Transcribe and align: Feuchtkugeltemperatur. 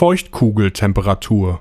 Feuchtkugeltemperatur. 0.00 1.58